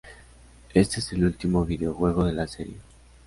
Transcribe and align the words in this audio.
Este 0.73 0.99
es 0.99 1.13
el 1.13 1.25
último 1.25 1.63
videojuego 1.63 2.23
de 2.25 2.33
la 2.33 2.47
serie. 2.47 2.77